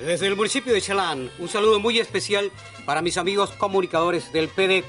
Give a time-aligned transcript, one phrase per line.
[0.00, 2.50] Desde el municipio de Chalán, un saludo muy especial
[2.86, 4.82] para mis amigos comunicadores del PD.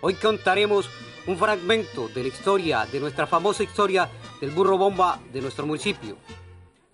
[0.00, 0.88] Hoy contaremos
[1.26, 4.08] un fragmento de la historia, de nuestra famosa historia
[4.40, 6.16] del burro bomba de nuestro municipio.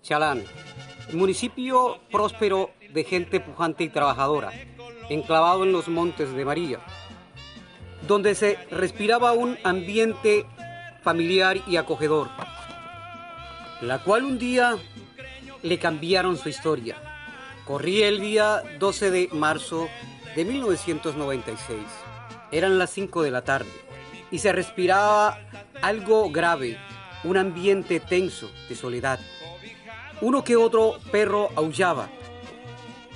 [0.01, 0.43] Chalán,
[1.13, 4.51] un municipio próspero de gente pujante y trabajadora,
[5.09, 6.79] enclavado en los montes de María,
[8.05, 10.45] donde se respiraba un ambiente
[11.01, 12.29] familiar y acogedor,
[13.79, 14.75] la cual un día
[15.61, 17.12] le cambiaron su historia.
[17.65, 19.87] Corría el día 12 de marzo
[20.35, 21.79] de 1996.
[22.51, 23.71] Eran las 5 de la tarde
[24.31, 25.39] y se respiraba
[25.81, 26.77] algo grave,
[27.23, 29.19] un ambiente tenso de soledad.
[30.19, 32.09] Uno que otro perro aullaba,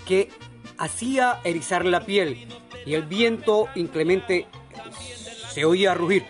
[0.06, 0.30] que
[0.78, 2.48] hacía erizar la piel
[2.86, 4.48] y el viento inclemente
[5.50, 6.26] se oía rugir.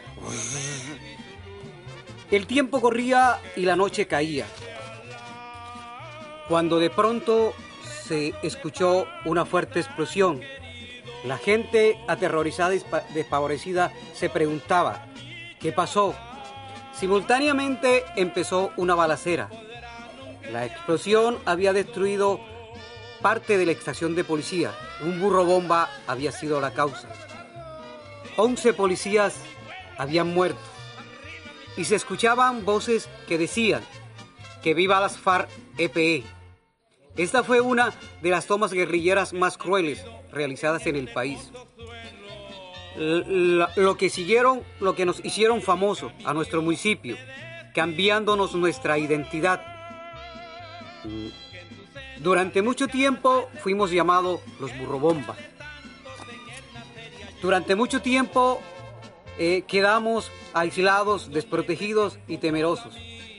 [2.32, 4.48] El tiempo corría y la noche caía.
[6.50, 7.54] Cuando de pronto
[8.08, 10.42] se escuchó una fuerte explosión.
[11.26, 12.82] La gente, aterrorizada y
[13.14, 15.08] despavorecida, se preguntaba,
[15.60, 16.16] ¿qué pasó?
[16.94, 19.50] Simultáneamente empezó una balacera.
[20.52, 22.40] La explosión había destruido
[23.22, 24.72] parte de la estación de policía.
[25.04, 27.10] Un burro bomba había sido la causa.
[28.38, 29.36] 11 policías
[29.98, 30.60] habían muerto.
[31.76, 33.84] Y se escuchaban voces que decían
[34.64, 36.37] que viva las FARC-EPE.
[37.18, 41.52] Esta fue una de las tomas guerrilleras más crueles realizadas en el país.
[42.96, 47.18] Lo que siguieron, lo que nos hicieron famoso a nuestro municipio,
[47.74, 49.64] cambiándonos nuestra identidad.
[52.20, 55.38] Durante mucho tiempo fuimos llamados los burrobombas.
[57.42, 58.60] Durante mucho tiempo
[59.40, 62.96] eh, quedamos aislados, desprotegidos y temerosos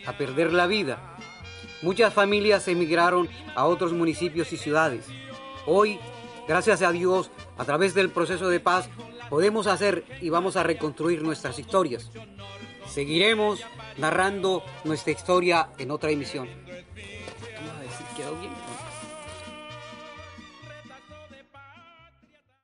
[0.06, 1.17] a perder la vida
[1.80, 5.06] Muchas familias emigraron a otros municipios y ciudades.
[5.64, 6.00] Hoy,
[6.48, 8.88] gracias a Dios, a través del proceso de paz,
[9.30, 12.10] podemos hacer y vamos a reconstruir nuestras historias.
[12.88, 13.60] Seguiremos
[13.96, 16.48] narrando nuestra historia en otra emisión.